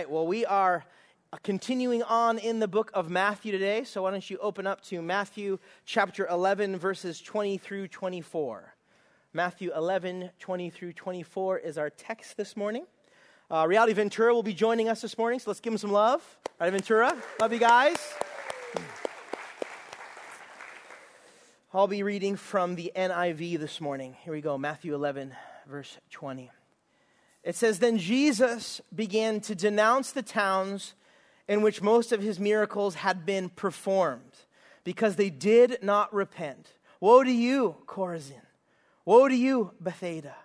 [0.00, 0.82] right, well, we are
[1.42, 3.84] continuing on in the book of Matthew today.
[3.84, 8.74] So why don't you open up to Matthew chapter 11, verses 20 through 24.
[9.34, 12.86] Matthew 11, 20 through 24 is our text this morning.
[13.50, 16.22] Uh, Reality Ventura will be joining us this morning, so let's give him some love.
[16.58, 17.98] Reality Ventura, love you guys.
[21.74, 24.16] I'll be reading from the NIV this morning.
[24.22, 25.34] Here we go, Matthew 11,
[25.68, 26.50] verse 20.
[27.42, 30.94] It says, Then Jesus began to denounce the towns
[31.48, 34.38] in which most of his miracles had been performed
[34.84, 36.72] because they did not repent.
[37.00, 38.42] Woe to you, Chorazin!
[39.04, 40.36] Woe to you, Bethsaida!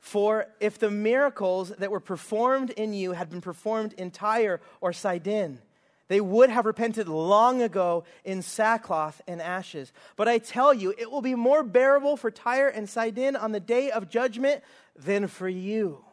[0.00, 4.92] For if the miracles that were performed in you had been performed in Tyre or
[4.92, 5.60] Sidon,
[6.08, 9.92] they would have repented long ago in sackcloth and ashes.
[10.16, 13.60] But I tell you, it will be more bearable for Tyre and Sidon on the
[13.60, 14.62] day of judgment
[14.94, 16.04] than for you.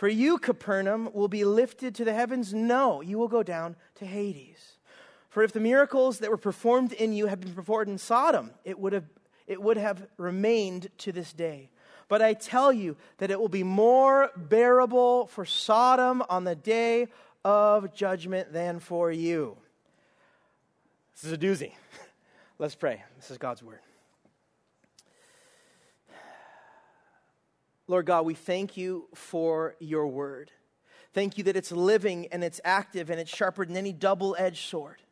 [0.00, 2.54] For you, Capernaum, will be lifted to the heavens.
[2.54, 4.78] No, you will go down to Hades.
[5.28, 8.78] For if the miracles that were performed in you had been performed in Sodom, it
[8.78, 9.04] would have,
[9.46, 11.68] it would have remained to this day.
[12.08, 17.08] But I tell you that it will be more bearable for Sodom on the day
[17.44, 19.58] of judgment than for you.
[21.14, 21.72] This is a doozy.
[22.58, 23.04] Let's pray.
[23.18, 23.80] This is God's word.
[27.90, 30.52] Lord God, we thank you for your word.
[31.12, 34.68] Thank you that it's living and it's active and it's sharper than any double edged
[34.68, 35.02] sword.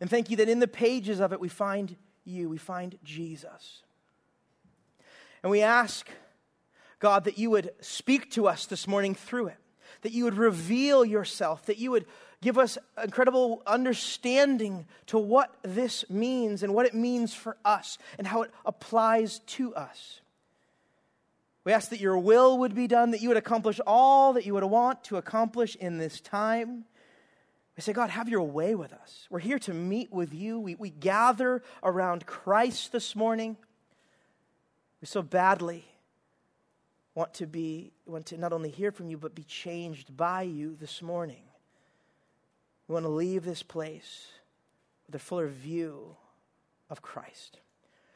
[0.00, 3.82] And thank you that in the pages of it we find you, we find Jesus.
[5.42, 6.08] And we ask,
[7.00, 9.58] God, that you would speak to us this morning through it,
[10.02, 12.06] that you would reveal yourself, that you would
[12.40, 18.28] give us incredible understanding to what this means and what it means for us and
[18.28, 20.20] how it applies to us.
[21.64, 24.52] We ask that your will would be done, that you would accomplish all that you
[24.54, 26.84] would want to accomplish in this time.
[27.76, 29.26] We say, God, have your way with us.
[29.30, 30.60] We're here to meet with you.
[30.60, 33.56] We, we gather around Christ this morning.
[35.00, 35.84] We so badly
[37.14, 40.76] want to be, want to not only hear from you, but be changed by you
[40.78, 41.42] this morning.
[42.86, 44.26] We want to leave this place
[45.06, 46.16] with a fuller view
[46.90, 47.58] of Christ.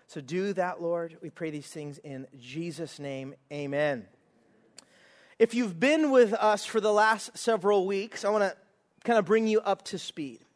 [0.08, 1.18] So do that, Lord.
[1.20, 3.34] We pray these things in Jesus' name.
[3.52, 4.06] Amen.
[5.38, 8.56] If you've been with us for the last several weeks, I want to
[9.04, 10.46] kind of bring you up to speed.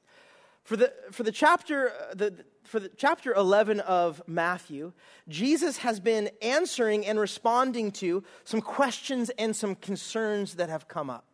[0.64, 4.94] For the, for the chapter, uh, the, for the chapter 11 of Matthew,
[5.28, 11.10] Jesus has been answering and responding to some questions and some concerns that have come
[11.10, 11.26] up.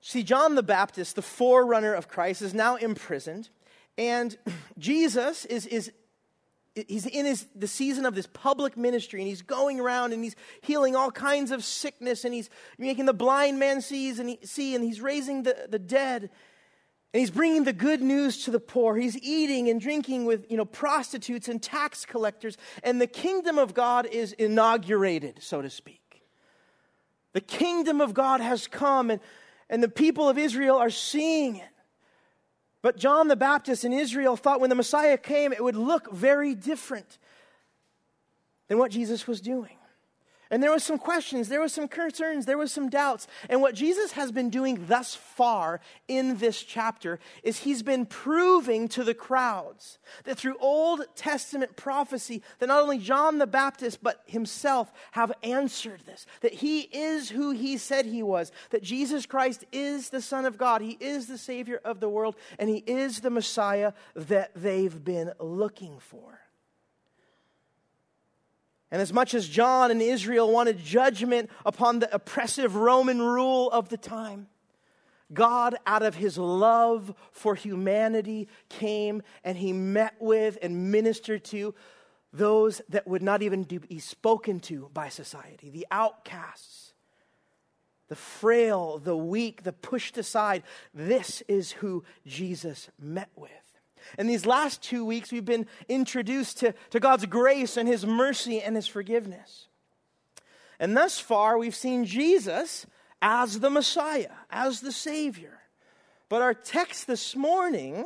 [0.00, 3.50] See, John the Baptist, the forerunner of Christ, is now imprisoned,
[3.98, 4.38] and
[4.78, 5.92] Jesus is, is
[6.88, 10.36] he's in his, the season of this public ministry and he's going around and he's
[10.60, 14.74] healing all kinds of sickness and he's making the blind man sees and he, see
[14.74, 16.30] and he's raising the, the dead
[17.12, 18.96] and he's bringing the good news to the poor.
[18.96, 23.74] He's eating and drinking with you know prostitutes and tax collectors and the kingdom of
[23.74, 26.22] god is inaugurated so to speak.
[27.32, 29.20] The kingdom of god has come and,
[29.68, 31.69] and the people of israel are seeing it
[32.82, 36.54] but John the Baptist in Israel thought when the Messiah came, it would look very
[36.54, 37.18] different
[38.68, 39.76] than what Jesus was doing.
[40.50, 43.28] And there was some questions, there was some concerns, there was some doubts.
[43.48, 48.88] And what Jesus has been doing thus far in this chapter is he's been proving
[48.88, 54.22] to the crowds that through Old Testament prophecy that not only John the Baptist but
[54.26, 59.64] himself have answered this, that he is who he said he was, that Jesus Christ
[59.70, 63.20] is the son of God, he is the savior of the world, and he is
[63.20, 66.39] the Messiah that they've been looking for.
[68.90, 73.88] And as much as John and Israel wanted judgment upon the oppressive Roman rule of
[73.88, 74.48] the time,
[75.32, 81.74] God, out of his love for humanity, came and he met with and ministered to
[82.32, 86.94] those that would not even be spoken to by society, the outcasts,
[88.08, 90.64] the frail, the weak, the pushed aside.
[90.92, 93.50] This is who Jesus met with.
[94.18, 98.60] In these last two weeks, we've been introduced to, to God's grace and His mercy
[98.60, 99.68] and His forgiveness.
[100.78, 102.86] And thus far, we've seen Jesus
[103.20, 105.60] as the Messiah, as the Savior.
[106.28, 108.04] But our text this morning,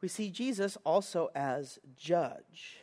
[0.00, 2.78] we see Jesus also as judge.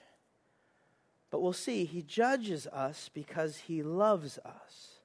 [1.30, 5.00] But we'll see, He judges us because He loves us.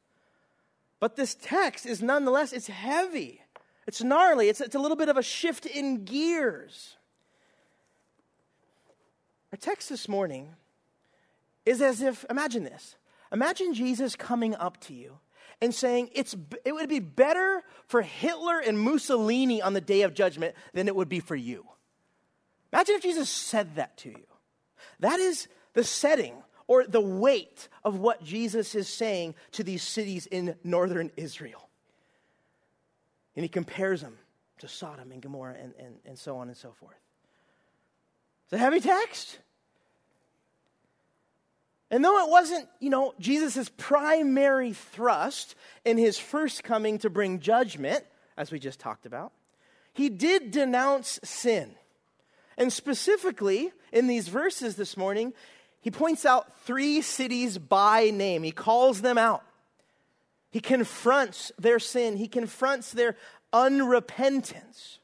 [0.99, 3.43] But this text is nonetheless, it's heavy.
[3.87, 4.49] It's gnarly.
[4.49, 6.96] It's, it's a little bit of a shift in gears.
[9.53, 10.55] Our text this morning
[11.65, 12.97] is as if, imagine this.
[13.33, 15.19] Imagine Jesus coming up to you
[15.61, 20.15] and saying it's, it would be better for Hitler and Mussolini on the day of
[20.15, 21.65] judgment than it would be for you.
[22.73, 24.27] Imagine if Jesus said that to you.
[25.01, 26.35] That is the setting
[26.67, 31.69] or the weight of what Jesus is saying to these cities in northern Israel.
[33.37, 34.19] And he compares them
[34.59, 36.97] to Sodom and Gomorrah and, and, and so on and so forth.
[38.47, 39.39] It's a heavy text.
[41.91, 45.55] And though it wasn't, you know, Jesus' primary thrust
[45.85, 48.05] in his first coming to bring judgment,
[48.37, 49.33] as we just talked about,
[49.93, 51.75] he did denounce sin.
[52.57, 55.33] And specifically, in these verses this morning,
[55.81, 58.43] he points out three cities by name.
[58.43, 59.43] He calls them out.
[60.51, 63.17] He confronts their sin, he confronts their
[63.53, 64.99] unrepentance.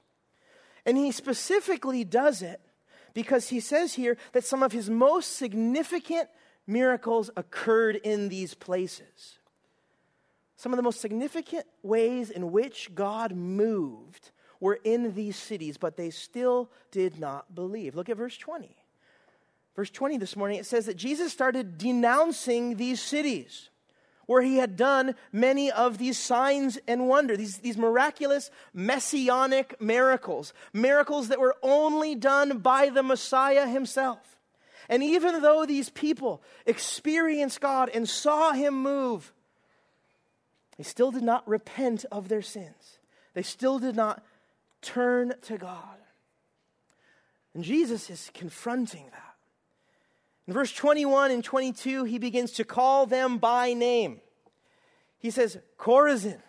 [0.86, 2.60] And he specifically does it
[3.14, 6.29] because he says here that some of his most significant
[6.67, 9.38] miracles occurred in these places.
[10.56, 14.31] Some of the most significant ways in which God moved
[14.61, 17.97] were in these cities, but they still did not believe.
[17.97, 18.76] Look at verse 20
[19.75, 23.70] verse 20 this morning, it says that Jesus started denouncing these cities
[24.32, 30.55] where he had done many of these signs and wonders, these, these miraculous messianic miracles,
[30.73, 34.38] miracles that were only done by the Messiah himself.
[34.88, 39.32] And even though these people experienced God and saw him move,
[40.78, 42.99] they still did not repent of their sins.
[43.35, 44.25] They still did not
[44.81, 45.99] turn to God.
[47.55, 49.31] And Jesus is confronting that.
[50.46, 54.20] In verse 21 and 22, he begins to call them by name.
[55.18, 56.40] He says, Chorazin.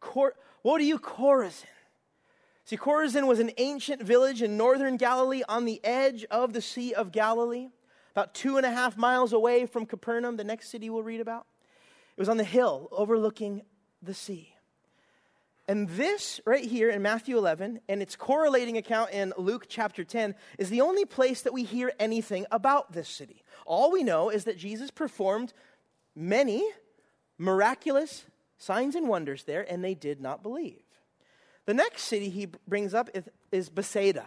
[0.00, 1.64] Cor- what are you, Chorazin?
[2.64, 6.92] See, Chorazin was an ancient village in northern Galilee on the edge of the Sea
[6.94, 7.68] of Galilee,
[8.12, 11.46] about two and a half miles away from Capernaum, the next city we'll read about.
[12.16, 13.62] It was on the hill overlooking
[14.02, 14.51] the sea.
[15.72, 20.34] And this right here in Matthew 11 and its correlating account in Luke chapter 10
[20.58, 23.42] is the only place that we hear anything about this city.
[23.64, 25.54] All we know is that Jesus performed
[26.14, 26.62] many
[27.38, 28.26] miraculous
[28.58, 30.82] signs and wonders there, and they did not believe.
[31.64, 34.26] The next city he brings up is, is Bethsaida.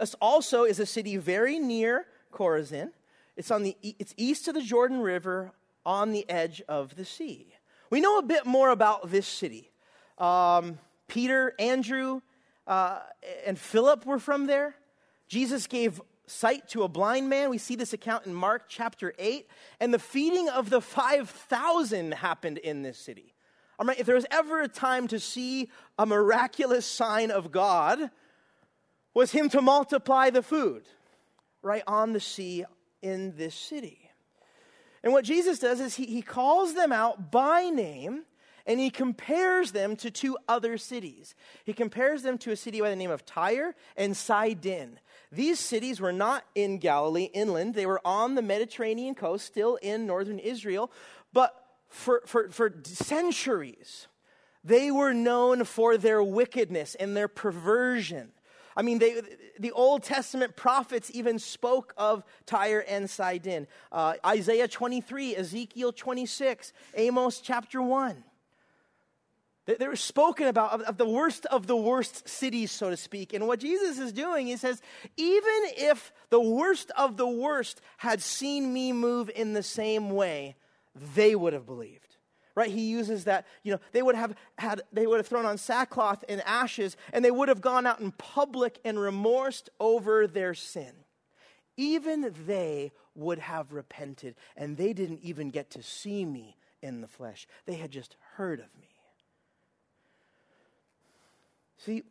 [0.00, 2.90] This also is a city very near Chorazin.
[3.36, 5.52] It's, on the, it's east of the Jordan River
[5.86, 7.54] on the edge of the sea.
[7.88, 9.70] We know a bit more about this city.
[10.18, 10.78] Um,
[11.08, 12.20] Peter, Andrew,
[12.66, 13.00] uh,
[13.46, 14.74] and Philip were from there.
[15.28, 17.50] Jesus gave sight to a blind man.
[17.50, 19.46] We see this account in Mark chapter 8.
[19.80, 23.34] And the feeding of the 5,000 happened in this city.
[23.78, 25.68] All right, if there was ever a time to see
[25.98, 28.10] a miraculous sign of God,
[29.14, 30.84] was him to multiply the food
[31.62, 32.64] right on the sea
[33.02, 34.10] in this city.
[35.02, 38.24] And what Jesus does is he, he calls them out by name
[38.66, 41.34] and he compares them to two other cities.
[41.64, 44.98] He compares them to a city by the name of Tyre and Sidon.
[45.30, 50.06] These cities were not in Galilee inland, they were on the Mediterranean coast, still in
[50.06, 50.90] northern Israel,
[51.32, 51.54] but
[51.88, 54.08] for, for, for centuries,
[54.64, 58.32] they were known for their wickedness and their perversion.
[58.76, 59.20] I mean, they,
[59.58, 63.68] the Old Testament prophets even spoke of Tyre and Sidon.
[63.92, 68.24] Uh, Isaiah 23, Ezekiel 26, Amos chapter 1.
[69.66, 73.32] They were spoken about of the worst of the worst cities, so to speak.
[73.32, 74.82] And what Jesus is doing, he says,
[75.16, 80.56] even if the worst of the worst had seen me move in the same way,
[81.14, 82.16] they would have believed.
[82.54, 82.70] Right?
[82.70, 86.24] He uses that, you know, they would have had, they would have thrown on sackcloth
[86.28, 90.92] and ashes, and they would have gone out in public and remorsed over their sin.
[91.76, 97.08] Even they would have repented, and they didn't even get to see me in the
[97.08, 97.48] flesh.
[97.66, 98.83] They had just heard of me.
[101.84, 102.02] See,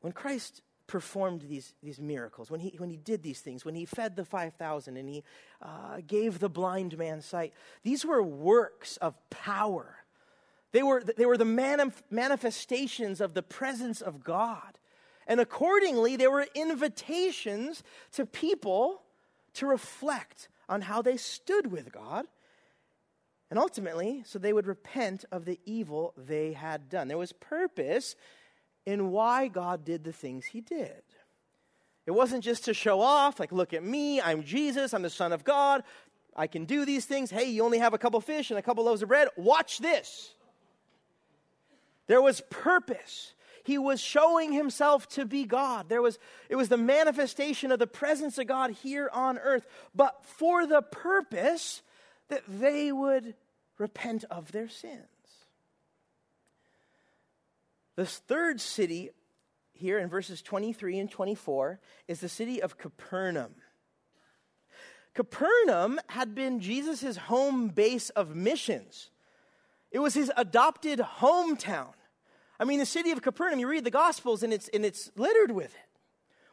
[0.00, 3.84] when Christ performed these, these miracles, when he, when he did these things, when he
[3.84, 5.24] fed the 5,000 and he
[5.60, 9.96] uh, gave the blind man sight, these were works of power.
[10.72, 14.78] They were, they were the manif- manifestations of the presence of God.
[15.26, 17.82] And accordingly, they were invitations
[18.12, 19.02] to people
[19.54, 22.26] to reflect on how they stood with God.
[23.50, 27.08] And ultimately, so they would repent of the evil they had done.
[27.08, 28.16] There was purpose
[28.86, 31.02] in why God did the things he did.
[32.06, 35.32] It wasn't just to show off, like, look at me, I'm Jesus, I'm the Son
[35.32, 35.82] of God,
[36.36, 37.30] I can do these things.
[37.30, 39.28] Hey, you only have a couple fish and a couple loaves of bread.
[39.36, 40.32] Watch this.
[42.06, 43.32] There was purpose.
[43.64, 45.88] He was showing himself to be God.
[45.88, 50.24] There was, it was the manifestation of the presence of God here on earth, but
[50.24, 51.82] for the purpose
[52.28, 53.34] that they would
[53.78, 55.08] repent of their sins.
[57.96, 59.10] This third city
[59.72, 63.54] here in verses 23 and 24 is the city of Capernaum.
[65.14, 69.10] Capernaum had been Jesus' home base of missions.
[69.90, 71.94] It was his adopted hometown.
[72.60, 75.50] I mean, the city of Capernaum, you read the Gospels and it's, and it's littered
[75.50, 76.00] with it.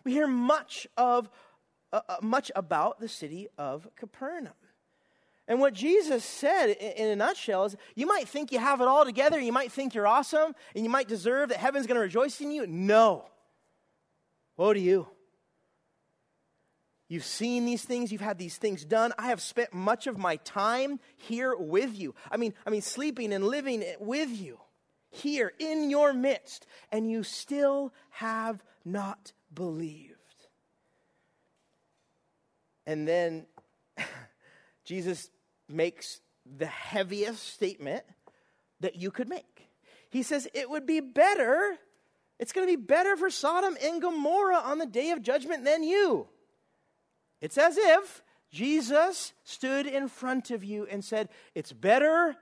[0.06, 1.30] We hear much, of,
[1.92, 4.54] uh, uh much about the city of Capernaum.
[5.48, 9.04] And what Jesus said in a nutshell is you might think you have it all
[9.04, 12.40] together, you might think you're awesome, and you might deserve that heaven's going to rejoice
[12.40, 12.66] in you.
[12.66, 13.26] No.
[14.56, 15.08] Woe to you.
[17.10, 19.14] You've seen these things, you've had these things done.
[19.20, 22.16] I have spent much of my time here with you.
[22.32, 24.60] I mean, I mean sleeping and living with you
[25.12, 30.14] here in your midst, and you still have not believed.
[32.88, 33.46] And then
[34.86, 35.30] Jesus
[35.70, 38.04] makes the heaviest statement
[38.82, 39.70] that you could make.
[40.10, 41.78] He says, It would be better,
[42.40, 45.84] it's going to be better for Sodom and Gomorrah on the day of judgment than
[45.84, 46.28] you.
[47.42, 48.22] It's as if
[48.52, 52.36] Jesus stood in front of you and said, It's better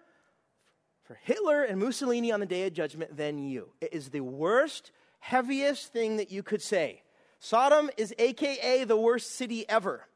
[1.04, 3.70] for Hitler and Mussolini on the day of judgment than you.
[3.80, 7.04] It is the worst, heaviest thing that you could say.
[7.40, 10.08] Sodom is AKA the worst city ever.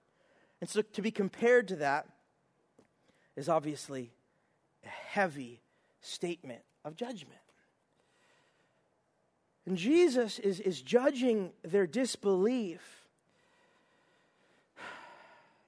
[0.62, 2.08] And so to be compared to that
[3.36, 4.12] is obviously
[4.86, 5.62] a heavy
[6.02, 7.40] statement of judgment.
[9.66, 13.08] And Jesus is, is judging their disbelief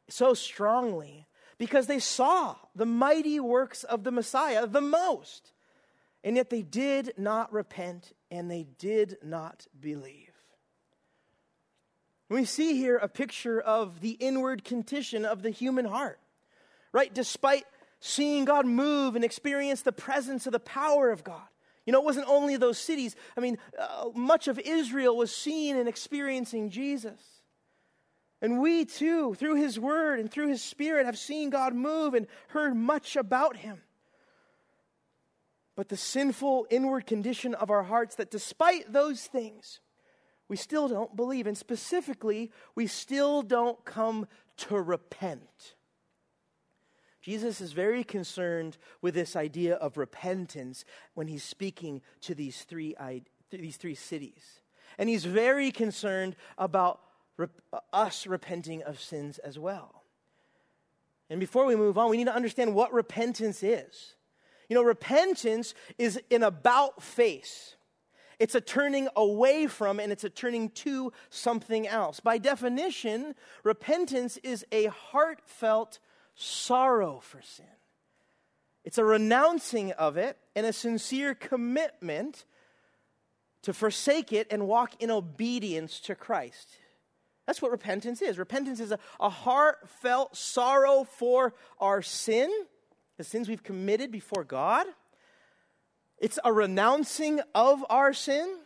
[0.07, 5.51] so strongly because they saw the mighty works of the Messiah the most.
[6.23, 10.31] And yet they did not repent and they did not believe.
[12.29, 16.19] We see here a picture of the inward condition of the human heart
[16.91, 17.13] right?
[17.13, 17.65] Despite
[17.99, 21.47] seeing God move and experience the presence of the power of God.
[21.85, 23.15] You know, it wasn't only those cities.
[23.37, 27.19] I mean, uh, much of Israel was seeing and experiencing Jesus.
[28.41, 32.27] And we too, through His Word and through His Spirit, have seen God move and
[32.49, 33.81] heard much about Him.
[35.75, 39.79] But the sinful inward condition of our hearts, that despite those things,
[40.49, 41.47] we still don't believe.
[41.47, 44.27] And specifically, we still don't come
[44.57, 45.75] to repent.
[47.27, 52.95] Jesus is very concerned with this idea of repentance when he's speaking to these three,
[53.51, 54.61] these three cities.
[54.97, 57.01] And he's very concerned about
[57.37, 57.47] uh,
[57.91, 60.03] us repenting of sins as well.
[61.29, 64.15] And before we move on, we need to understand what repentance is.
[64.69, 67.75] You know, repentance is an about face.
[68.39, 72.21] It's a turning away from and it's a turning to something else.
[72.21, 75.99] By definition, repentance is a heartfelt
[76.37, 77.65] sorrow for sin.
[78.85, 82.45] It's a renouncing of it and a sincere commitment
[83.63, 86.77] to forsake it and walk in obedience to Christ.
[87.45, 88.37] That's what repentance is.
[88.37, 92.49] Repentance is a, a heartfelt sorrow for our sin,
[93.17, 94.85] the sins we've committed before God.
[96.17, 98.57] It's a renouncing of our sin,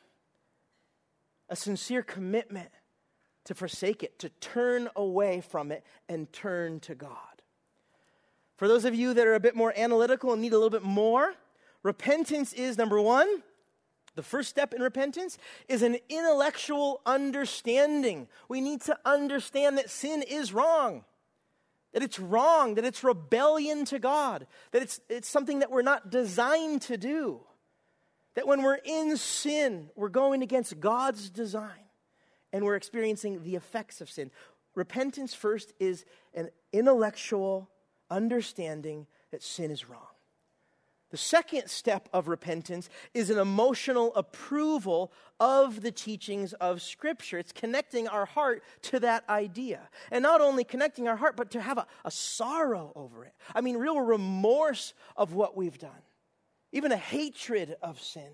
[1.50, 2.70] a sincere commitment
[3.46, 7.31] to forsake it, to turn away from it and turn to God.
[8.62, 10.84] For those of you that are a bit more analytical and need a little bit
[10.84, 11.34] more,
[11.82, 13.42] repentance is number one,
[14.14, 18.28] the first step in repentance is an intellectual understanding.
[18.48, 21.06] We need to understand that sin is wrong,
[21.94, 26.12] that it's wrong, that it's rebellion to God, that it's, it's something that we're not
[26.12, 27.40] designed to do.
[28.36, 31.90] That when we're in sin, we're going against God's design
[32.54, 34.30] and we're experiencing the effects of sin.
[34.76, 37.68] Repentance first is an intellectual
[38.12, 40.06] understanding that sin is wrong.
[41.12, 47.38] The second step of repentance is an emotional approval of the teachings of Scripture.
[47.38, 49.90] It's connecting our heart to that idea.
[50.10, 53.34] And not only connecting our heart, but to have a, a sorrow over it.
[53.54, 55.92] I mean, real remorse of what we've done,
[56.72, 58.32] even a hatred of sin.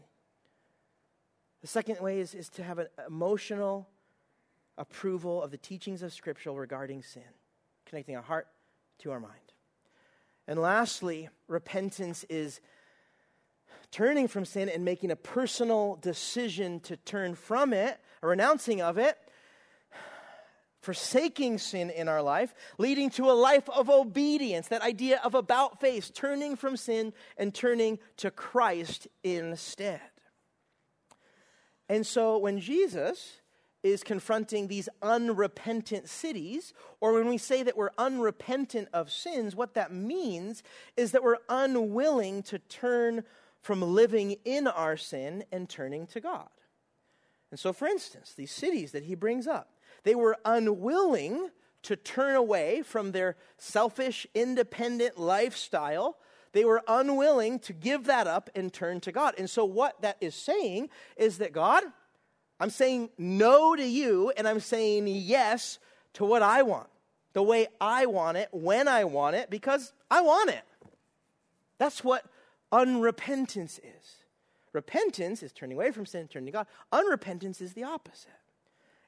[1.62, 3.90] The second way is, is to have an emotional
[4.78, 7.24] approval of the teachings of Scripture regarding sin,
[7.88, 8.48] connecting our heart
[9.00, 9.34] to our mind.
[10.48, 12.62] And lastly, repentance is
[13.92, 18.98] turning from sin and making a personal decision to turn from it, a renouncing of
[18.98, 19.18] it,
[20.82, 25.82] forsaking sin in our life, leading to a life of obedience, that idea of about
[25.82, 30.00] face, turning from sin and turning to Christ instead.
[31.89, 33.42] And so when Jesus
[33.91, 39.74] is confronting these unrepentant cities, or when we say that we're unrepentant of sins, what
[39.74, 40.63] that means
[40.96, 43.24] is that we're unwilling to turn
[43.62, 46.50] from living in our sin and turning to God.
[47.51, 49.70] And so, for instance, these cities that he brings up,
[50.03, 51.50] they were unwilling
[51.84, 56.17] to turn away from their selfish, independent lifestyle.
[56.51, 59.36] They were unwilling to give that up and turn to God.
[59.38, 61.84] And so, what that is saying is that God,
[62.60, 65.80] I'm saying no to you, and I'm saying yes
[66.14, 66.88] to what I want,
[67.34, 70.64] the way I want it, when I want it, because I want it.
[71.78, 72.26] That's what
[72.72, 74.24] unrepentance is.
[74.74, 76.68] Repentance is turning away from sin, turning to God.
[76.92, 78.32] Unrepentance is the opposite.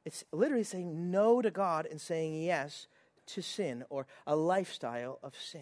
[0.06, 2.88] It's literally saying no to God and saying yes
[3.27, 5.62] to sin or a lifestyle of sin.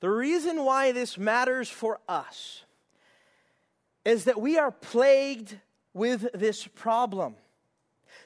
[0.00, 2.64] The reason why this matters for us
[4.04, 5.58] is that we are plagued
[5.96, 7.36] with this problem.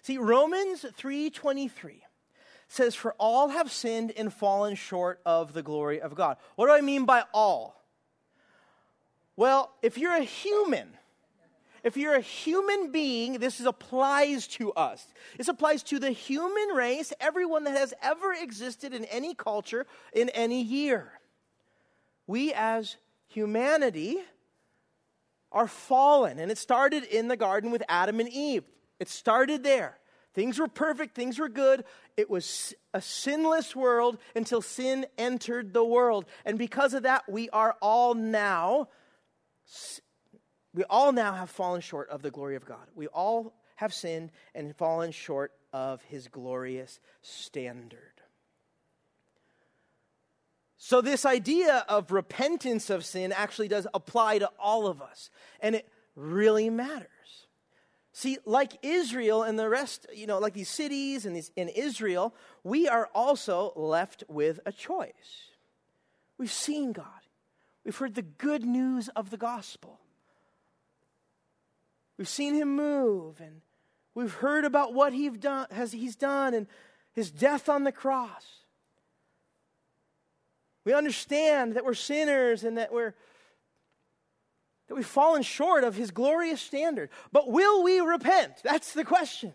[0.03, 2.03] See, Romans 3:23
[2.67, 6.37] says for all have sinned and fallen short of the glory of God.
[6.57, 7.85] What do I mean by all?
[9.37, 10.99] Well, if you're a human,
[11.85, 15.07] if you're a human being, this applies to us.
[15.39, 20.29] This applies to the human race, everyone that has ever existed in any culture in
[20.31, 21.21] any year.
[22.27, 22.97] We as
[23.29, 24.19] humanity
[25.53, 28.65] are fallen, and it started in the garden with Adam and Eve.
[28.99, 29.99] It started there.
[30.33, 31.85] Things were perfect, things were good.
[32.17, 36.27] It was a sinless world until sin entered the world.
[36.45, 38.89] And because of that, we are all now
[40.73, 42.87] we all now have fallen short of the glory of God.
[42.95, 48.20] We all have sinned and fallen short of his glorious standard.
[50.83, 55.29] So, this idea of repentance of sin actually does apply to all of us,
[55.61, 57.09] and it really matters.
[58.15, 62.35] See, like Israel and the rest, you know, like these cities and these, in Israel,
[62.65, 65.51] we are also left with a choice.
[66.39, 67.05] We've seen God,
[67.85, 70.01] we've heard the good news of the gospel.
[72.17, 73.61] We've seen him move, and
[74.15, 76.67] we've heard about what he's done, has, he's done and
[77.13, 78.60] his death on the cross.
[80.91, 83.15] We understand that we're sinners and that we're
[84.89, 87.11] that we've fallen short of his glorious standard.
[87.31, 88.55] But will we repent?
[88.65, 89.53] That's the question.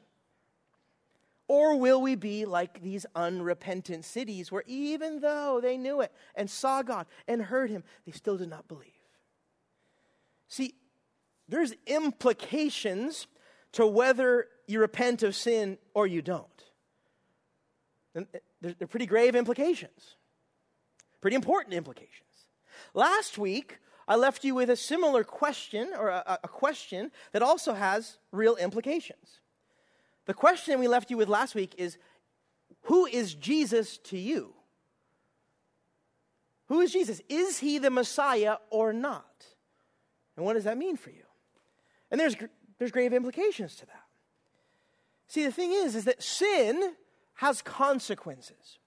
[1.49, 6.49] Or will we be like these unrepentant cities where even though they knew it and
[6.49, 8.87] saw God and heard him, they still did not believe?
[10.47, 10.75] See,
[11.49, 13.27] there's implications
[13.73, 16.63] to whether you repent of sin or you don't.
[18.61, 20.14] They're pretty grave implications,
[21.21, 22.21] pretty important implications.
[22.93, 27.73] Last week, I left you with a similar question, or a, a, question that also
[27.73, 29.39] has real implications.
[30.25, 31.97] The question we left you with last week is
[32.83, 34.53] Who is Jesus to you?
[36.67, 37.21] Who is Jesus?
[37.29, 39.45] Is he the Messiah or not?
[40.35, 41.23] And what does that mean for you?
[42.11, 42.35] And there's,
[42.77, 44.03] there's grave implications to that.
[45.27, 46.93] See, the thing is, is that sin
[47.35, 48.79] has consequences.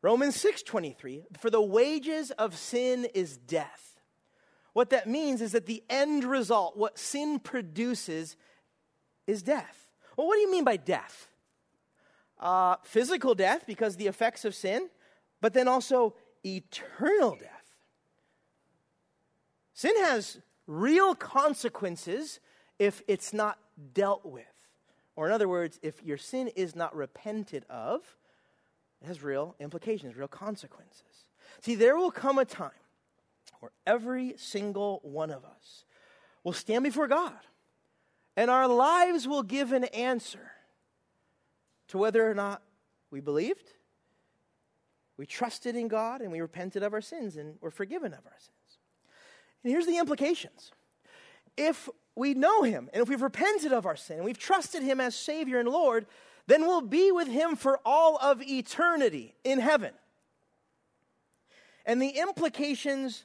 [0.00, 4.00] Romans 6.23, for the wages of sin is death.
[4.72, 8.36] What that means is that the end result, what sin produces,
[9.26, 9.90] is death.
[10.16, 11.28] Well, what do you mean by death?
[12.38, 14.88] Uh, physical death, because the effects of sin,
[15.40, 17.58] but then also eternal death.
[19.74, 22.38] Sin has real consequences
[22.78, 23.58] if it's not
[23.94, 24.44] dealt with.
[25.16, 28.17] Or, in other words, if your sin is not repented of,
[29.02, 31.26] it has real implications, real consequences.
[31.60, 32.70] See, there will come a time
[33.60, 35.84] where every single one of us
[36.44, 37.38] will stand before God,
[38.36, 40.52] and our lives will give an answer
[41.88, 42.62] to whether or not
[43.10, 43.72] we believed,
[45.16, 48.38] we trusted in God, and we repented of our sins and were forgiven of our
[48.38, 48.78] sins.
[49.64, 50.70] And here's the implications.
[51.56, 55.00] If we know him and if we've repented of our sin and we've trusted him
[55.00, 56.06] as Savior and Lord,
[56.48, 59.92] then we'll be with him for all of eternity in heaven.
[61.84, 63.24] And the implications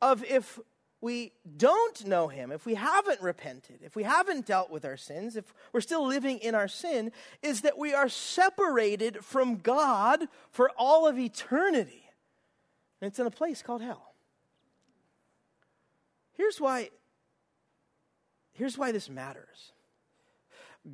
[0.00, 0.58] of if
[1.02, 5.36] we don't know him, if we haven't repented, if we haven't dealt with our sins,
[5.36, 10.70] if we're still living in our sin, is that we are separated from God for
[10.78, 12.08] all of eternity.
[13.02, 14.14] And it's in a place called hell.
[16.38, 16.88] Here's why
[18.54, 19.71] here's why this matters.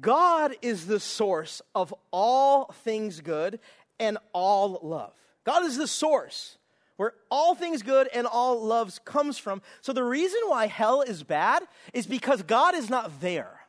[0.00, 3.58] God is the source of all things good
[3.98, 5.12] and all love.
[5.44, 6.58] God is the source
[6.96, 9.62] where all things good and all loves comes from.
[9.80, 11.62] So the reason why hell is bad
[11.94, 13.60] is because God is not there.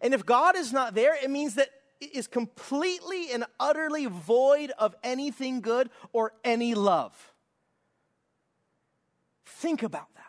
[0.00, 4.70] And if God is not there, it means that it is completely and utterly void
[4.78, 7.32] of anything good or any love.
[9.44, 10.22] Think about that.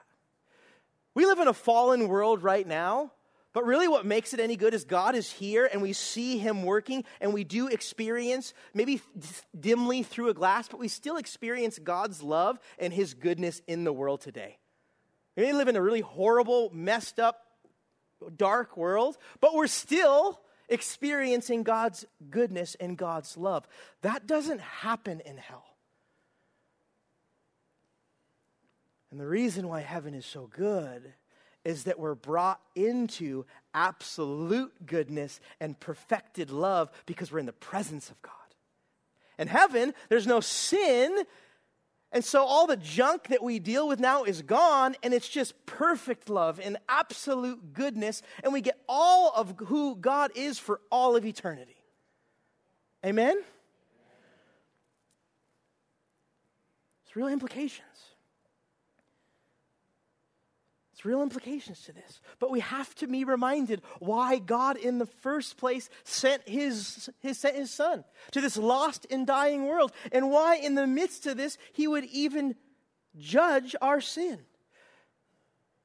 [1.14, 3.12] We live in a fallen world right now,
[3.60, 6.64] but really what makes it any good is God is here and we see him
[6.64, 9.02] working and we do experience, maybe
[9.60, 13.92] dimly through a glass, but we still experience God's love and his goodness in the
[13.92, 14.60] world today.
[15.36, 17.48] We may live in a really horrible, messed up,
[18.38, 23.68] dark world, but we're still experiencing God's goodness and God's love.
[24.04, 25.66] That doesn't happen in hell.
[29.12, 31.14] And the reason why heaven is so good
[31.70, 38.10] is that we're brought into absolute goodness and perfected love because we're in the presence
[38.10, 38.34] of God.
[39.38, 41.16] In heaven, there's no sin.
[42.12, 45.54] And so all the junk that we deal with now is gone, and it's just
[45.68, 51.16] perfect love and absolute goodness, and we get all of who God is for all
[51.16, 51.78] of eternity.
[53.06, 53.40] Amen?
[57.06, 57.86] It's real implications.
[61.06, 62.20] Real implications to this.
[62.40, 67.38] But we have to be reminded why God, in the first place, sent his, his,
[67.40, 71.38] sent his son to this lost and dying world, and why, in the midst of
[71.38, 72.56] this, he would even
[73.18, 74.40] judge our sin.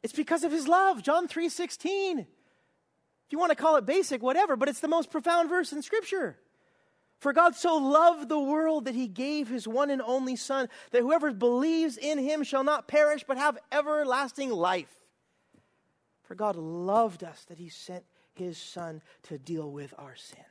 [0.03, 1.03] It's because of his love.
[1.03, 2.19] John 3 16.
[2.19, 2.27] If
[3.31, 6.37] you want to call it basic, whatever, but it's the most profound verse in Scripture.
[7.21, 11.01] For God so loved the world that he gave his one and only Son, that
[11.01, 14.93] whoever believes in him shall not perish but have everlasting life.
[16.25, 20.45] For God loved us that He sent His Son to deal with our sin.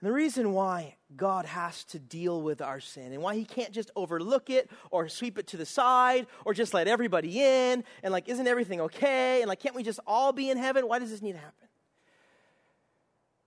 [0.00, 3.72] And the reason why God has to deal with our sin and why He can't
[3.72, 8.12] just overlook it or sweep it to the side or just let everybody in and,
[8.12, 9.40] like, isn't everything okay?
[9.40, 10.88] And, like, can't we just all be in heaven?
[10.88, 11.68] Why does this need to happen?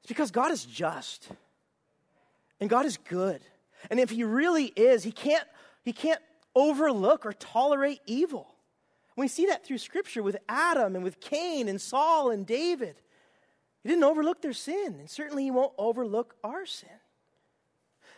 [0.01, 1.29] It's because God is just
[2.59, 3.41] and God is good.
[3.91, 5.47] And if He really is, He can't,
[5.83, 6.21] he can't
[6.55, 8.54] overlook or tolerate evil.
[9.15, 13.01] We see that through Scripture with Adam and with Cain and Saul and David.
[13.81, 16.89] He didn't overlook their sin, and certainly He won't overlook our sin.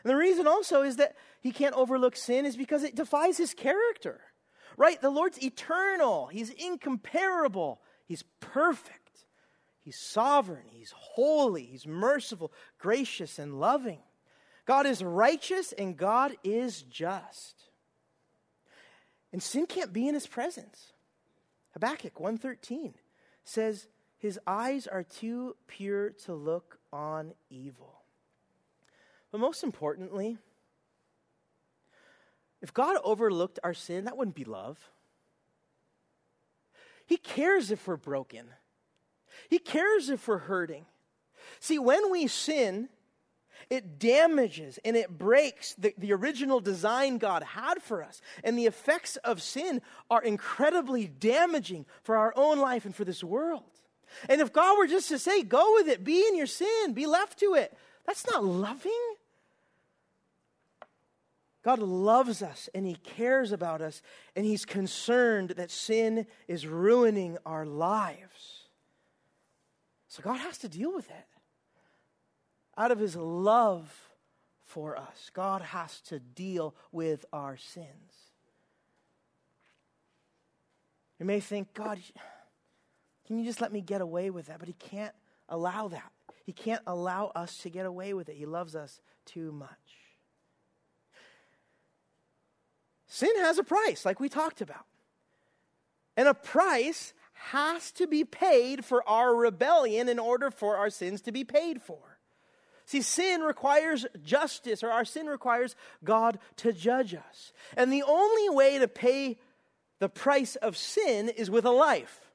[0.04, 3.54] And the reason also is that He can't overlook sin is because it defies His
[3.54, 4.22] character,
[4.78, 5.00] right?
[5.00, 9.26] The Lord's eternal, He's incomparable, He's perfect,
[9.82, 14.00] He's sovereign, He's holy, He's merciful, gracious, and loving.
[14.66, 17.67] God is righteous and God is just.
[19.32, 20.94] And sin can't be in his presence.
[21.74, 22.96] Habakkuk 1:13
[23.44, 23.88] says
[24.18, 28.02] his eyes are too pure to look on evil.
[29.32, 30.38] But most importantly,
[32.62, 34.92] if God overlooked our sin, that wouldn't be love.
[37.06, 38.48] He cares if we're broken.
[39.50, 40.86] He cares if we're hurting.
[41.60, 42.90] See, when we sin,
[43.70, 48.22] it damages and it breaks the, the original design God had for us.
[48.44, 53.24] And the effects of sin are incredibly damaging for our own life and for this
[53.24, 53.64] world.
[54.30, 57.06] And if God were just to say, go with it, be in your sin, be
[57.06, 58.92] left to it, that's not loving.
[61.64, 64.02] God loves us and He cares about us,
[64.36, 68.64] and He's concerned that sin is ruining our lives.
[70.08, 71.26] So God has to deal with it
[72.78, 73.92] out of his love
[74.62, 77.88] for us, God has to deal with our sins.
[81.20, 82.00] You may think, God,
[83.26, 84.60] can you just let me get away with that?
[84.60, 85.16] But he can't
[85.50, 86.12] allow that.
[86.46, 88.36] He can't allow us to get away with it.
[88.36, 89.70] He loves us too much.
[93.08, 94.86] Sin has a price, like we talked about.
[96.16, 101.22] And a price has to be paid for our rebellion in order for our sins
[101.22, 102.00] to be paid for.
[102.88, 107.52] See, sin requires justice, or our sin requires God to judge us.
[107.76, 109.38] And the only way to pay
[110.00, 112.32] the price of sin is with a life.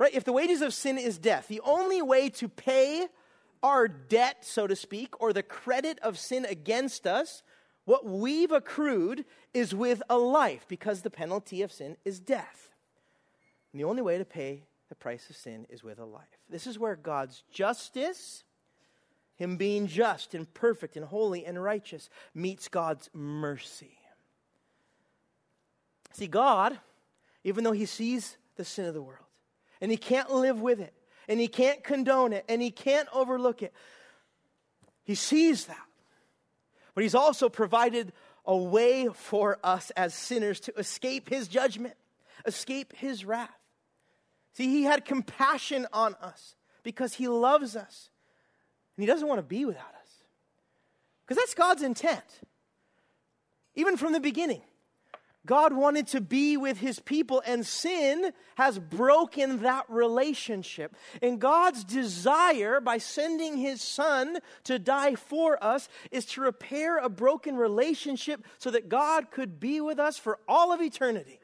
[0.00, 0.12] Right?
[0.12, 3.06] If the wages of sin is death, the only way to pay
[3.62, 7.44] our debt, so to speak, or the credit of sin against us,
[7.84, 9.24] what we've accrued,
[9.54, 12.70] is with a life, because the penalty of sin is death.
[13.72, 16.40] And the only way to pay the price of sin is with a life.
[16.50, 18.42] This is where God's justice
[19.36, 23.98] him being just and perfect and holy and righteous, meets God's mercy.
[26.12, 26.78] See, God,
[27.42, 29.26] even though He sees the sin of the world,
[29.80, 30.94] and He can't live with it,
[31.28, 33.72] and He can't condone it, and He can't overlook it,
[35.02, 35.86] He sees that.
[36.94, 38.12] But He's also provided
[38.46, 41.94] a way for us as sinners to escape His judgment,
[42.46, 43.50] escape His wrath.
[44.54, 48.10] See, he had compassion on us because he loves us.
[48.96, 50.24] And he doesn't want to be without us.
[51.26, 52.40] Because that's God's intent.
[53.74, 54.62] Even from the beginning,
[55.46, 60.96] God wanted to be with his people, and sin has broken that relationship.
[61.20, 67.10] And God's desire, by sending his son to die for us, is to repair a
[67.10, 71.40] broken relationship so that God could be with us for all of eternity.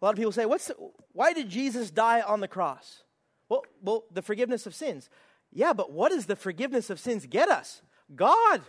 [0.00, 0.76] A lot of people say, What's the,
[1.12, 3.02] why did Jesus die on the cross?
[3.48, 5.08] Well, well, the forgiveness of sins.
[5.52, 7.82] Yeah, but what does the forgiveness of sins get us?
[8.14, 8.62] God.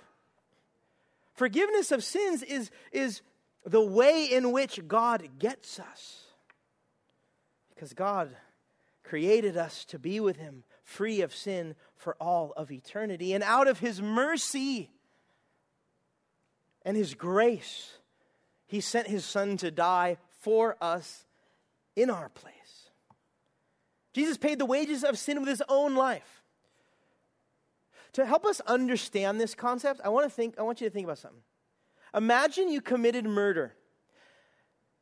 [1.33, 3.21] Forgiveness of sins is, is
[3.65, 6.23] the way in which God gets us.
[7.73, 8.35] Because God
[9.03, 13.33] created us to be with Him, free of sin for all of eternity.
[13.33, 14.89] And out of His mercy
[16.83, 17.97] and His grace,
[18.65, 21.25] He sent His Son to die for us
[21.95, 22.53] in our place.
[24.17, 26.41] Jesus paid the wages of sin with his own life.
[28.13, 31.05] To help us understand this concept, I want to think I want you to think
[31.05, 31.43] about something.
[32.15, 33.75] Imagine you committed murder.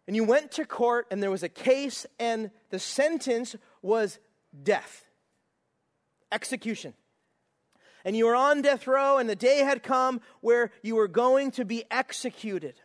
[0.05, 4.19] And you went to court and there was a case and the sentence was
[4.63, 5.05] death.
[6.29, 6.93] Execution.
[8.03, 11.51] And you were on death row and the day had come where you were going
[11.51, 12.81] to be executed.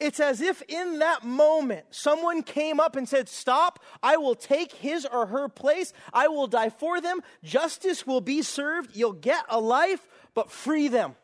[0.00, 4.72] It's as if in that moment someone came up and said, Stop, I will take
[4.72, 5.92] his or her place.
[6.12, 7.20] I will die for them.
[7.42, 8.96] Justice will be served.
[8.96, 11.16] You'll get a life, but free them.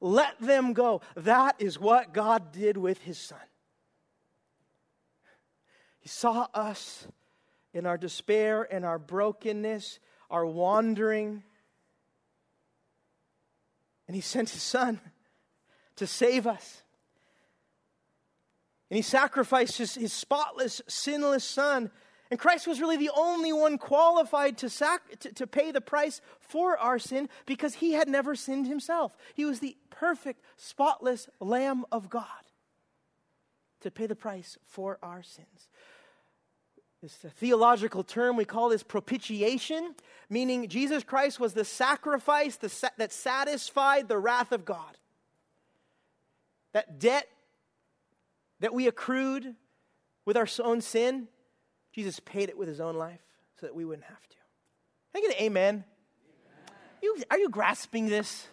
[0.00, 1.02] Let them go.
[1.16, 3.38] That is what God did with his son.
[6.00, 7.06] He saw us
[7.74, 9.98] in our despair and our brokenness,
[10.30, 11.42] our wandering,
[14.06, 15.00] and he sent his son
[15.96, 16.83] to save us.
[18.94, 21.90] And he sacrificed his, his spotless, sinless son.
[22.30, 26.20] And Christ was really the only one qualified to, sac- to, to pay the price
[26.38, 29.16] for our sin because he had never sinned himself.
[29.34, 32.28] He was the perfect, spotless Lamb of God
[33.80, 35.68] to pay the price for our sins.
[37.02, 38.36] It's a theological term.
[38.36, 39.96] We call this propitiation,
[40.30, 44.96] meaning Jesus Christ was the sacrifice that satisfied the wrath of God.
[46.72, 47.26] That debt
[48.64, 49.56] that we accrued
[50.24, 51.28] with our own sin,
[51.92, 53.20] Jesus paid it with his own life
[53.60, 54.36] so that we wouldn't have to.
[55.12, 55.74] Can I get an amen?
[55.74, 55.84] amen.
[57.02, 58.48] You, are you grasping this?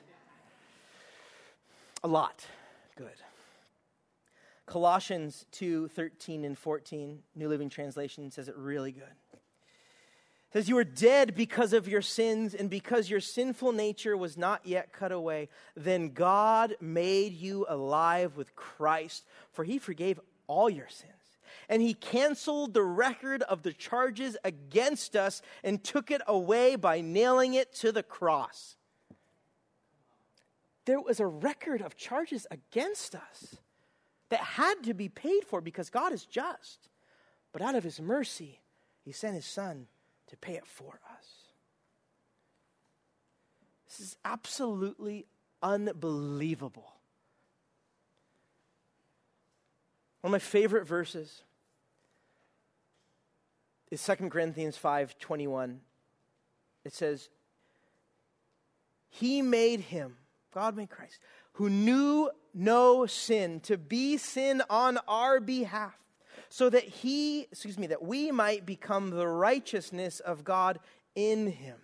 [2.04, 2.46] A lot.
[2.98, 3.08] Good.
[4.66, 9.31] Colossians 2 13 and 14, New Living Translation says it really good.
[10.54, 14.66] Says, You were dead because of your sins, and because your sinful nature was not
[14.66, 15.50] yet cut away.
[15.76, 21.12] Then God made you alive with Christ, for he forgave all your sins.
[21.70, 27.00] And he canceled the record of the charges against us and took it away by
[27.00, 28.76] nailing it to the cross.
[30.86, 33.58] There was a record of charges against us
[34.30, 36.90] that had to be paid for because God is just.
[37.54, 38.60] But out of his mercy,
[39.04, 39.88] he sent his son
[40.32, 41.26] to pay it for us.
[43.88, 45.28] This is absolutely
[45.62, 46.94] unbelievable.
[50.22, 51.44] One of my favorite verses
[53.90, 55.82] is 2 Corinthians 5:21.
[56.86, 57.30] It says,
[59.10, 60.18] "He made him,
[60.52, 61.20] God made Christ,
[61.54, 66.01] who knew no sin, to be sin on our behalf."
[66.52, 70.80] So that he, excuse me, that we might become the righteousness of God
[71.16, 71.78] in him.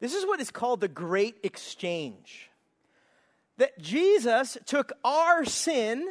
[0.00, 2.48] This is what is called the great exchange.
[3.58, 6.10] That Jesus took our sin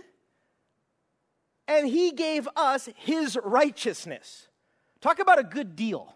[1.68, 4.48] and he gave us his righteousness.
[5.02, 6.14] Talk about a good deal.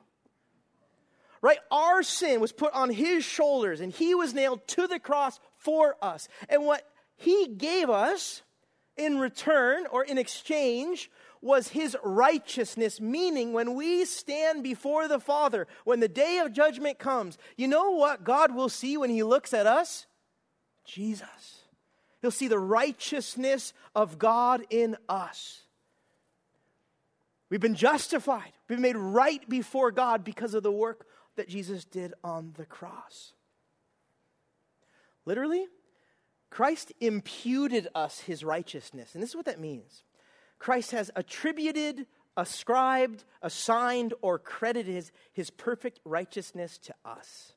[1.41, 1.57] Right?
[1.71, 5.95] Our sin was put on his shoulders and he was nailed to the cross for
[6.03, 6.27] us.
[6.49, 8.43] And what he gave us
[8.95, 11.09] in return or in exchange
[11.41, 16.99] was his righteousness, meaning when we stand before the Father, when the day of judgment
[16.99, 20.05] comes, you know what God will see when he looks at us?
[20.85, 21.61] Jesus.
[22.21, 25.63] He'll see the righteousness of God in us.
[27.49, 28.53] We've been justified.
[28.67, 32.65] We've been made right before God because of the work that Jesus did on the
[32.65, 33.33] cross.
[35.25, 35.65] Literally,
[36.49, 39.15] Christ imputed us his righteousness.
[39.15, 40.03] And this is what that means
[40.61, 42.05] Christ has attributed,
[42.37, 47.53] ascribed, assigned, or credited his, his perfect righteousness to us.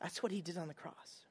[0.00, 1.26] That's what he did on the cross.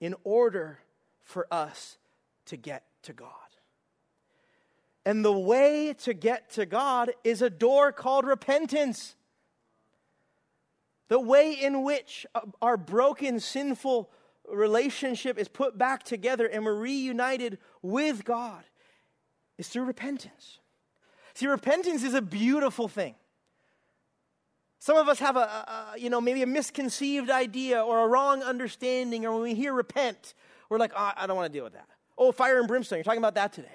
[0.00, 0.78] In order
[1.20, 1.98] for us
[2.46, 3.28] to get to God.
[5.04, 9.16] And the way to get to God is a door called repentance.
[11.08, 14.10] The way in which uh, our broken, sinful
[14.48, 18.64] relationship is put back together and we're reunited with God
[19.58, 20.58] is through repentance.
[21.34, 23.14] See, repentance is a beautiful thing.
[24.78, 28.42] Some of us have a, a, you know, maybe a misconceived idea or a wrong
[28.42, 30.34] understanding, or when we hear repent,
[30.70, 31.86] we're like, oh, I don't want to deal with that.
[32.16, 33.68] Oh, fire and brimstone, you're talking about that today.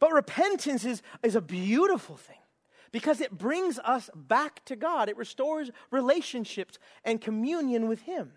[0.00, 2.36] But repentance is, is a beautiful thing
[2.90, 5.08] because it brings us back to God.
[5.08, 8.32] It restores relationships and communion with Him.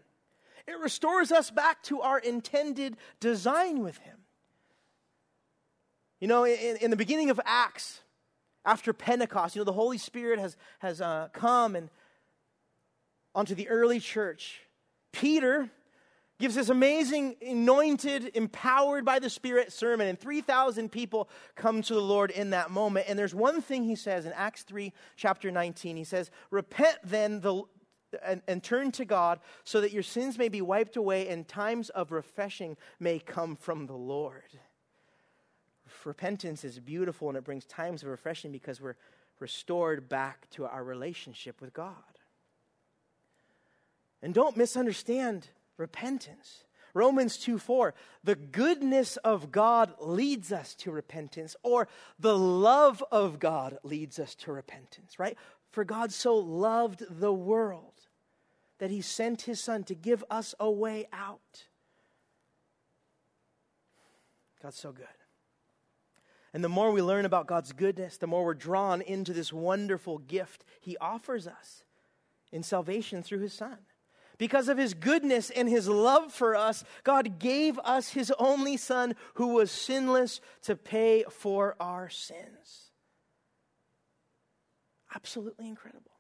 [0.67, 4.17] It restores us back to our intended design with Him.
[6.19, 8.01] You know, in, in the beginning of Acts,
[8.65, 11.89] after Pentecost, you know, the Holy Spirit has, has uh, come and
[13.35, 14.61] onto the early church.
[15.11, 15.69] Peter
[16.39, 22.01] gives this amazing, anointed, empowered by the Spirit sermon, and 3,000 people come to the
[22.01, 23.05] Lord in that moment.
[23.07, 25.95] And there's one thing he says in Acts 3, chapter 19.
[25.95, 27.63] He says, Repent then the,
[28.25, 31.89] and, and turn to God so that your sins may be wiped away and times
[31.89, 34.59] of refreshing may come from the Lord
[36.05, 38.95] repentance is beautiful and it brings times of refreshing because we're
[39.39, 41.95] restored back to our relationship with God.
[44.21, 46.63] And don't misunderstand repentance.
[46.93, 51.87] Romans 2 4, the goodness of God leads us to repentance, or
[52.19, 55.35] the love of God leads us to repentance, right?
[55.71, 57.92] For God so loved the world
[58.79, 61.65] that he sent his son to give us a way out.
[64.61, 65.05] God's so good.
[66.53, 70.19] And the more we learn about God's goodness, the more we're drawn into this wonderful
[70.19, 71.83] gift He offers us
[72.51, 73.77] in salvation through His Son.
[74.37, 79.15] Because of His goodness and His love for us, God gave us His only Son
[79.33, 82.91] who was sinless to pay for our sins.
[85.15, 86.12] Absolutely incredible.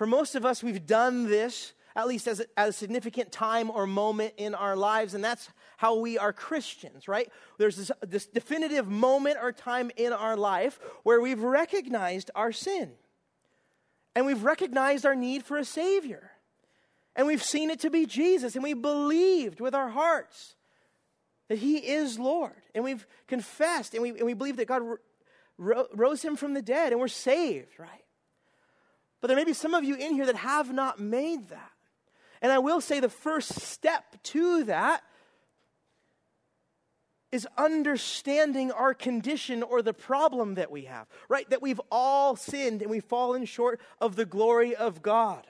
[0.00, 3.70] For most of us, we've done this at least as a, at a significant time
[3.70, 7.30] or moment in our lives, and that's how we are Christians, right?
[7.58, 12.92] There's this, this definitive moment or time in our life where we've recognized our sin,
[14.14, 16.30] and we've recognized our need for a Savior,
[17.14, 20.54] and we've seen it to be Jesus, and we believed with our hearts
[21.50, 24.80] that He is Lord, and we've confessed, and we, and we believe that God
[25.58, 28.04] ro- rose Him from the dead, and we're saved, right?
[29.20, 31.72] But there may be some of you in here that have not made that.
[32.42, 35.02] And I will say the first step to that
[37.30, 41.48] is understanding our condition or the problem that we have, right?
[41.50, 45.46] That we've all sinned and we've fallen short of the glory of God.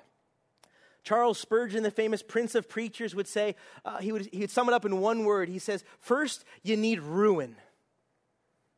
[1.02, 3.56] Charles Spurgeon, the famous prince of preachers, would say,
[3.86, 5.48] uh, he, would, he would sum it up in one word.
[5.48, 7.56] He says, First, you need ruin.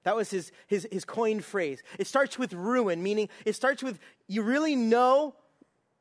[0.05, 1.83] That was his, his, his coined phrase.
[1.99, 5.35] It starts with ruin, meaning it starts with you really know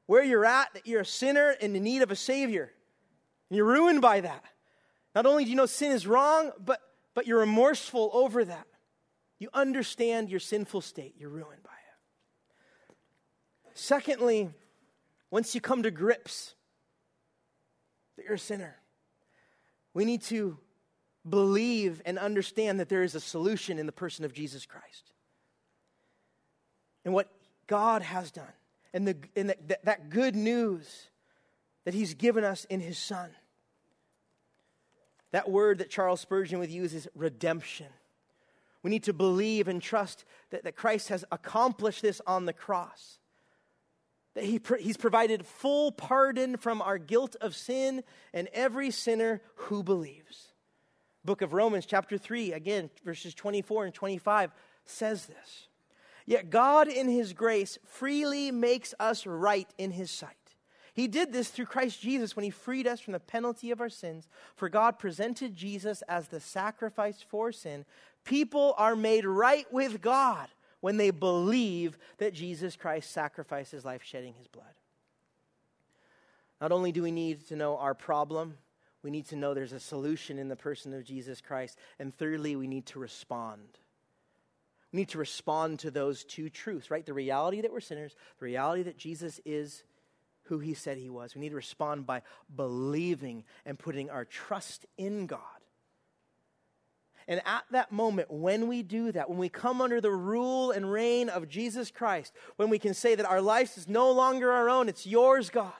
[0.07, 2.71] where you're at, that you're a sinner in need of a Savior.
[3.49, 4.43] And you're ruined by that.
[5.13, 6.81] Not only do you know sin is wrong, but,
[7.13, 8.65] but you're remorseful over that.
[9.39, 12.97] You understand your sinful state, you're ruined by it.
[13.73, 14.49] Secondly,
[15.29, 16.55] once you come to grips
[18.17, 18.77] that you're a sinner,
[19.93, 20.57] we need to
[21.27, 25.11] believe and understand that there is a solution in the person of Jesus Christ.
[27.05, 27.31] And what
[27.67, 28.53] God has done
[28.93, 31.07] and, the, and the, that good news
[31.85, 33.29] that he's given us in his son.
[35.31, 37.87] That word that Charles Spurgeon would use is redemption.
[38.83, 43.19] We need to believe and trust that, that Christ has accomplished this on the cross.
[44.33, 48.03] That he, he's provided full pardon from our guilt of sin
[48.33, 50.50] and every sinner who believes.
[51.23, 54.51] Book of Romans, chapter 3, again, verses 24 and 25,
[54.85, 55.67] says this.
[56.25, 60.35] Yet God, in His grace, freely makes us right in His sight.
[60.93, 63.89] He did this through Christ Jesus when He freed us from the penalty of our
[63.89, 64.27] sins.
[64.55, 67.85] For God presented Jesus as the sacrifice for sin.
[68.23, 70.49] People are made right with God
[70.81, 74.65] when they believe that Jesus Christ sacrificed His life, shedding His blood.
[76.59, 78.57] Not only do we need to know our problem,
[79.03, 81.77] we need to know there's a solution in the person of Jesus Christ.
[81.99, 83.79] And thirdly, we need to respond.
[84.91, 87.05] We need to respond to those two truths, right?
[87.05, 89.83] The reality that we're sinners, the reality that Jesus is
[90.43, 91.33] who he said he was.
[91.33, 92.21] We need to respond by
[92.55, 95.39] believing and putting our trust in God.
[97.27, 100.91] And at that moment, when we do that, when we come under the rule and
[100.91, 104.69] reign of Jesus Christ, when we can say that our life is no longer our
[104.69, 105.71] own, it's yours, God.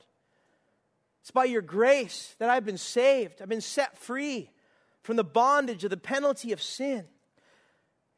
[1.22, 4.50] It's by your grace that I've been saved, I've been set free.
[5.04, 7.06] from the bondage of the penalty of sin.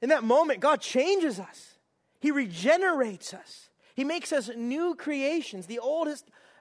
[0.01, 1.78] In that moment, God changes us,
[2.20, 5.66] He regenerates us, He makes us new creations.
[5.66, 6.10] The old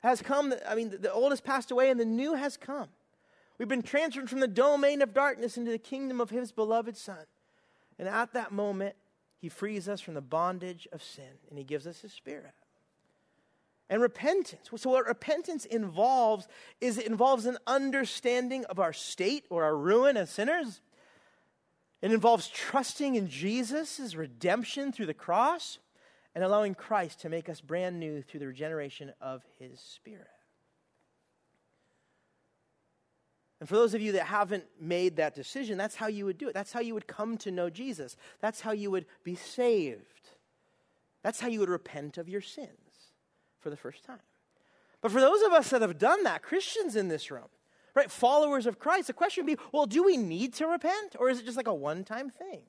[0.03, 2.88] has, come, I mean, the old has passed away, and the new has come.
[3.59, 7.26] We've been transferred from the domain of darkness into the kingdom of His beloved Son.
[7.99, 8.97] And at that moment,
[9.38, 12.55] He frees us from the bondage of sin, and He gives us His Spirit
[13.88, 14.70] and repentance.
[14.76, 16.48] So, what repentance involves
[16.80, 20.80] is it involves an understanding of our state or our ruin as sinners.
[22.00, 25.78] It involves trusting in Jesus' redemption through the cross
[26.34, 30.26] and allowing Christ to make us brand new through the regeneration of his Spirit.
[33.60, 36.48] And for those of you that haven't made that decision, that's how you would do
[36.48, 36.54] it.
[36.54, 38.16] That's how you would come to know Jesus.
[38.40, 40.30] That's how you would be saved.
[41.22, 42.81] That's how you would repent of your sins
[43.62, 44.20] for the first time.
[45.00, 47.48] But for those of us that have done that, Christians in this room,
[47.94, 51.30] right, followers of Christ, the question would be well, do we need to repent or
[51.30, 52.62] is it just like a one time thing?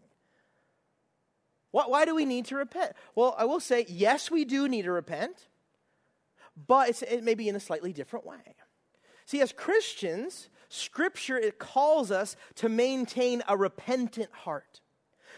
[1.72, 2.94] Why do we need to repent?
[3.16, 5.48] Well, I will say, yes, we do need to repent,
[6.68, 8.56] but it may be in a slightly different way.
[9.26, 14.82] See, as Christians, Scripture it calls us to maintain a repentant heart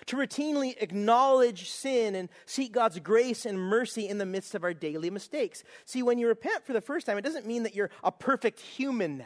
[0.08, 4.74] to routinely acknowledge sin and seek God's grace and mercy in the midst of our
[4.74, 5.64] daily mistakes.
[5.86, 8.60] See, when you repent for the first time, it doesn't mean that you're a perfect
[8.60, 9.26] human now.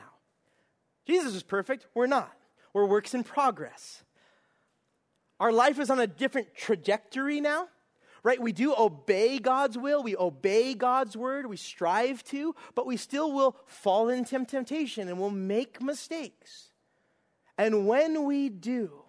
[1.06, 2.32] Jesus is perfect, we're not.
[2.74, 4.04] We're works in progress.
[5.40, 7.68] Our life is on a different trajectory now,
[8.24, 8.40] right?
[8.40, 13.32] We do obey God's will, we obey God's word, we strive to, but we still
[13.32, 16.70] will fall into temptation and we'll make mistakes.
[17.58, 19.04] And when we do,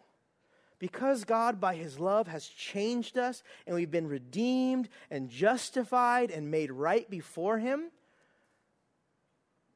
[0.80, 6.50] because God, by His love, has changed us and we've been redeemed and justified and
[6.50, 7.90] made right before Him,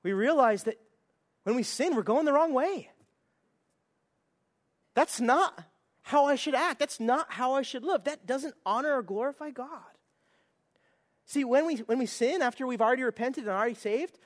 [0.02, 0.80] we realize that
[1.44, 2.90] when we sin, we're going the wrong way.
[4.94, 5.62] That's not
[6.02, 6.78] how I should act.
[6.78, 8.04] That's not how I should live.
[8.04, 9.80] That doesn't honor or glorify God.
[11.26, 14.18] See, when we, when we sin after we've already repented and already saved,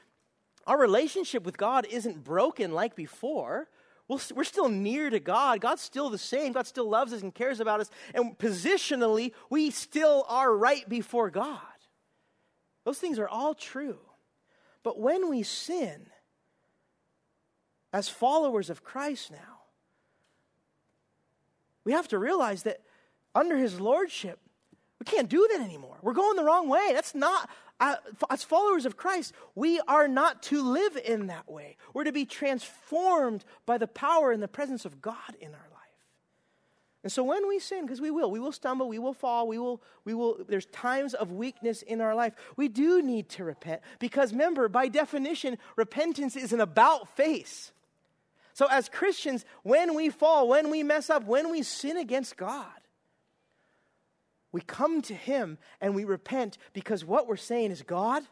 [0.67, 3.69] our relationship with God isn't broken like before
[4.09, 5.61] we we are still near to God.
[5.61, 6.53] God's still the same.
[6.53, 7.91] God still loves us and cares about us.
[8.15, 11.61] And positionally, we still are right before God.
[12.85, 13.99] Those things are all true.
[14.83, 16.07] But when we sin,
[17.93, 19.61] as followers of Christ now,
[21.85, 22.81] we have to realize that
[23.35, 24.39] under his lordship,
[24.99, 25.97] we can't do that anymore.
[26.03, 26.91] We're going the wrong way.
[26.93, 27.49] That's not
[27.81, 31.77] as followers of Christ, we are not to live in that way.
[31.95, 35.79] We're to be transformed by the power and the presence of God in our life.
[37.05, 39.59] And so when we sin, because we will, we will stumble, we will fall, we
[39.59, 42.35] will, we will, there's times of weakness in our life.
[42.57, 47.73] We do need to repent because remember, by definition, repentance is an about face.
[48.53, 52.67] So as Christians, when we fall, when we mess up, when we sin against God,
[54.53, 58.23] we come to Him and we repent because what we're saying is, God,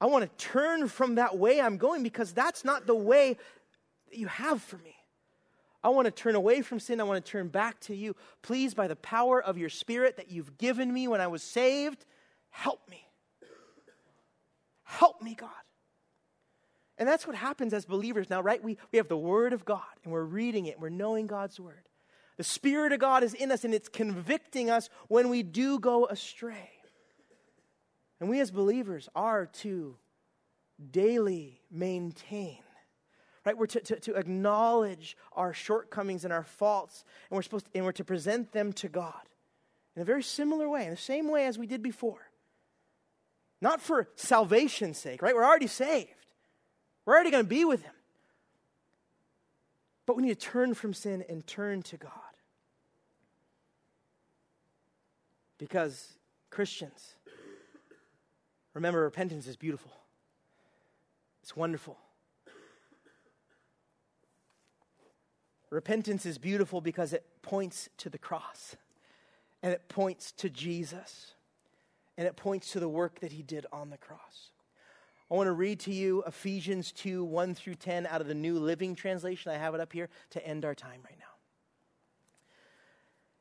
[0.00, 3.36] I want to turn from that way I'm going because that's not the way
[4.10, 4.94] that you have for me.
[5.82, 7.00] I want to turn away from sin.
[7.00, 8.16] I want to turn back to you.
[8.42, 12.04] Please, by the power of your Spirit that you've given me when I was saved,
[12.50, 13.06] help me.
[14.82, 15.50] Help me, God.
[16.98, 18.62] And that's what happens as believers now, right?
[18.62, 21.60] We, we have the Word of God and we're reading it, and we're knowing God's
[21.60, 21.88] Word.
[22.36, 26.06] The Spirit of God is in us and it's convicting us when we do go
[26.06, 26.70] astray.
[28.20, 29.96] And we as believers are to
[30.90, 32.58] daily maintain,
[33.44, 33.56] right?
[33.56, 37.84] We're to, to, to acknowledge our shortcomings and our faults, and we're supposed to, and
[37.84, 39.14] we're to present them to God
[39.94, 42.30] in a very similar way, in the same way as we did before.
[43.62, 45.34] Not for salvation's sake, right?
[45.34, 46.10] We're already saved.
[47.06, 47.92] We're already going to be with Him.
[50.06, 52.12] But we need to turn from sin and turn to God.
[55.58, 56.12] Because
[56.50, 57.16] Christians,
[58.72, 59.92] remember, repentance is beautiful,
[61.42, 61.98] it's wonderful.
[65.68, 68.76] Repentance is beautiful because it points to the cross
[69.62, 71.34] and it points to Jesus
[72.16, 74.52] and it points to the work that he did on the cross.
[75.30, 78.58] I want to read to you Ephesians 2 1 through 10 out of the New
[78.58, 79.50] Living Translation.
[79.50, 81.24] I have it up here to end our time right now.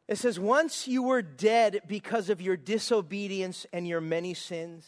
[0.08, 4.88] It says, Once you were dead because of your disobedience and your many sins.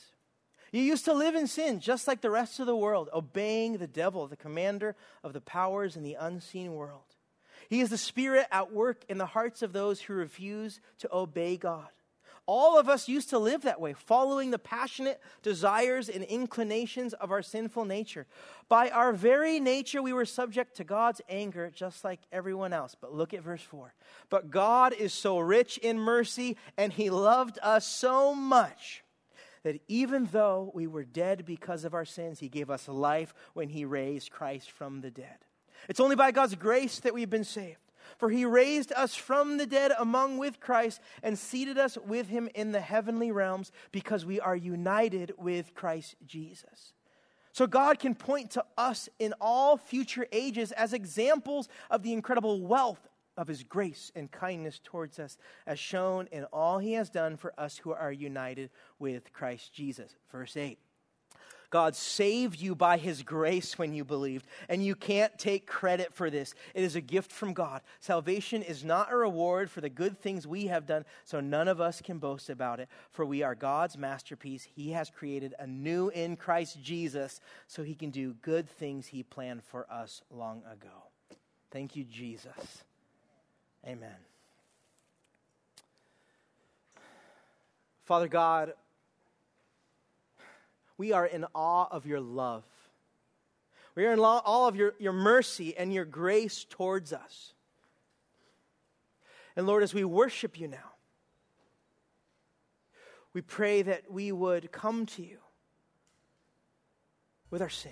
[0.72, 3.88] You used to live in sin just like the rest of the world, obeying the
[3.88, 7.16] devil, the commander of the powers in the unseen world.
[7.70, 11.58] He is the spirit at work in the hearts of those who refuse to obey
[11.58, 11.88] God.
[12.48, 17.30] All of us used to live that way, following the passionate desires and inclinations of
[17.30, 18.26] our sinful nature.
[18.70, 22.95] By our very nature, we were subject to God's anger just like everyone else.
[23.00, 23.93] But look at verse 4.
[24.30, 29.04] But God is so rich in mercy, and He loved us so much
[29.64, 33.68] that even though we were dead because of our sins, He gave us life when
[33.68, 35.38] He raised Christ from the dead.
[35.89, 37.86] It's only by God's grace that we've been saved.
[38.18, 42.49] For he raised us from the dead among with Christ and seated us with him
[42.55, 46.93] in the heavenly realms because we are united with Christ Jesus.
[47.51, 52.61] So God can point to us in all future ages as examples of the incredible
[52.61, 53.07] wealth
[53.38, 55.38] of his grace and kindness towards us,
[55.68, 60.15] as shown in all he has done for us who are united with Christ Jesus.
[60.32, 60.80] Verse 8.
[61.70, 66.30] God saved you by his grace when you believed, and you can't take credit for
[66.30, 66.53] this.
[66.74, 67.82] It is a gift from God.
[67.99, 71.82] Salvation is not a reward for the good things we have done, so none of
[71.82, 74.68] us can boast about it, for we are God's masterpiece.
[74.76, 79.63] He has created anew in Christ Jesus so he can do good things he planned
[79.63, 81.38] for us long ago.
[81.72, 82.84] Thank you, Jesus.
[83.86, 84.15] Amen.
[88.05, 88.74] Father God,
[90.98, 92.64] we are in awe of your love.
[93.95, 97.54] We are in awe of your, your mercy and your grace towards us.
[99.56, 100.91] And Lord, as we worship you now,
[103.34, 105.38] we pray that we would come to you
[107.50, 107.91] with our sin.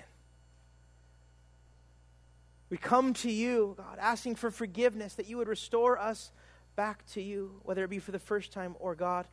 [2.69, 6.31] We come to you, God, asking for forgiveness, that you would restore us
[6.75, 9.27] back to you, whether it be for the first time or, God,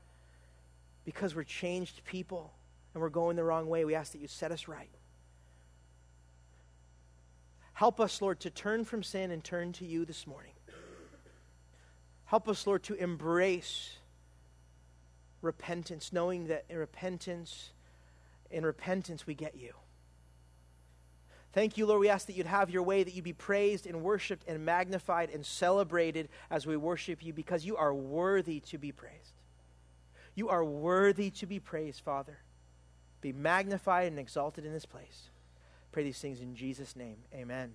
[1.04, 2.52] because we're changed people
[2.94, 4.90] and we're going the wrong way, we ask that you set us right.
[7.74, 10.52] Help us, Lord, to turn from sin and turn to you this morning.
[12.26, 13.96] Help us, Lord, to embrace
[15.40, 17.70] repentance, knowing that in repentance,
[18.50, 19.72] in repentance, we get you.
[21.52, 22.00] Thank you, Lord.
[22.00, 25.30] We ask that you'd have your way, that you be praised and worshiped and magnified
[25.30, 29.34] and celebrated as we worship you because you are worthy to be praised.
[30.34, 32.38] You are worthy to be praised, Father
[33.22, 35.30] be magnified and exalted in this place.
[35.92, 37.16] Pray these things in Jesus' name.
[37.32, 37.72] Amen.